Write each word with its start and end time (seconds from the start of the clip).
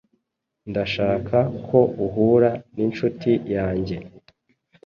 Ndashaka 0.69 1.37
ko 1.67 1.79
uhura 2.05 2.51
n'inshuti 2.75 3.31
yanjye. 3.55 3.95